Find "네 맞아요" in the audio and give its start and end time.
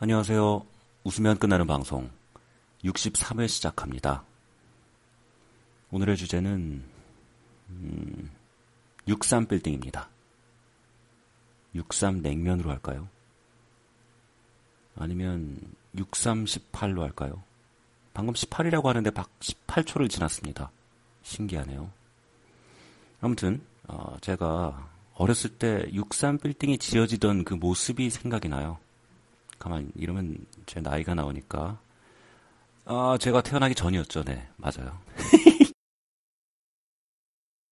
34.24-34.98